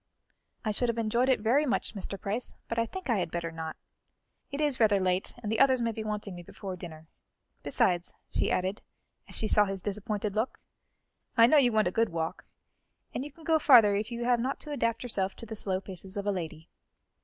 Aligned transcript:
"I 0.65 0.71
should 0.71 0.89
have 0.89 0.97
enjoyed 0.97 1.29
it 1.29 1.41
very 1.41 1.63
much, 1.67 1.93
Mr. 1.93 2.19
Price, 2.19 2.55
but 2.67 2.79
I 2.79 2.87
think 2.87 3.07
I 3.07 3.19
had 3.19 3.29
better 3.29 3.51
not; 3.51 3.75
it 4.49 4.59
is 4.59 4.79
rather 4.79 4.95
late, 4.99 5.35
and 5.43 5.51
the 5.51 5.59
others 5.59 5.79
may 5.79 5.91
be 5.91 6.03
wanting 6.03 6.33
me 6.33 6.41
before 6.41 6.75
dinner. 6.75 7.05
Besides," 7.61 8.15
she 8.31 8.49
added, 8.49 8.81
as 9.29 9.35
she 9.35 9.47
saw 9.47 9.65
his 9.65 9.83
disappointed 9.83 10.33
look, 10.33 10.59
"I 11.37 11.45
know 11.45 11.57
you 11.57 11.71
want 11.71 11.87
a 11.87 11.91
good 11.91 12.09
walk, 12.09 12.45
and 13.13 13.23
you 13.23 13.31
can 13.31 13.43
go 13.43 13.59
further 13.59 13.95
if 13.95 14.11
you 14.11 14.23
have 14.25 14.39
not 14.39 14.59
to 14.61 14.71
adapt 14.71 15.03
yourself 15.03 15.35
to 15.35 15.45
the 15.45 15.55
slow 15.55 15.79
paces 15.79 16.17
of 16.17 16.25
a 16.25 16.31
lady." 16.31 16.67